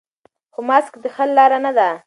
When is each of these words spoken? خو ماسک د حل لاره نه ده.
خو 0.53 0.59
ماسک 0.67 0.93
د 1.03 1.05
حل 1.15 1.29
لاره 1.37 1.57
نه 1.65 1.71
ده. 1.77 1.89